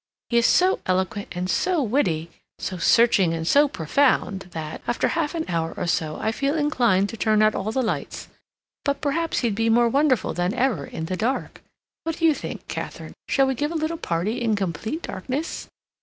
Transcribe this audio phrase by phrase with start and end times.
[0.31, 5.35] He is so eloquent and so witty, so searching and so profound that, after half
[5.35, 8.27] an hour or so, I feel inclined to turn out all the lights.
[8.83, 11.61] But perhaps he'd be more wonderful than ever in the dark.
[12.03, 13.13] What d'you think, Katharine?
[13.29, 15.67] Shall we give a little party in complete darkness?